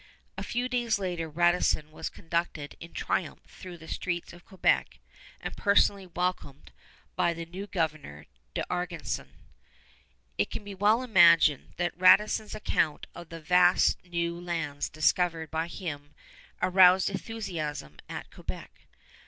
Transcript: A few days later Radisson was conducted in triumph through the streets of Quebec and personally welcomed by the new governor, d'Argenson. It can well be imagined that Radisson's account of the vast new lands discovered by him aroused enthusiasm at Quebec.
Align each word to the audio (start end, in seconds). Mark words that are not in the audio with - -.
A 0.35 0.41
few 0.41 0.67
days 0.67 0.97
later 0.97 1.29
Radisson 1.29 1.91
was 1.91 2.09
conducted 2.09 2.75
in 2.79 2.91
triumph 2.91 3.43
through 3.45 3.77
the 3.77 3.87
streets 3.87 4.33
of 4.33 4.45
Quebec 4.47 4.97
and 5.39 5.55
personally 5.55 6.07
welcomed 6.07 6.71
by 7.15 7.35
the 7.35 7.45
new 7.45 7.67
governor, 7.67 8.25
d'Argenson. 8.55 9.29
It 10.39 10.49
can 10.49 10.65
well 10.79 10.97
be 10.97 11.03
imagined 11.11 11.75
that 11.77 11.95
Radisson's 11.95 12.55
account 12.55 13.05
of 13.13 13.29
the 13.29 13.39
vast 13.39 14.03
new 14.03 14.41
lands 14.41 14.89
discovered 14.89 15.51
by 15.51 15.67
him 15.67 16.15
aroused 16.63 17.11
enthusiasm 17.11 17.99
at 18.09 18.31
Quebec. 18.31 18.87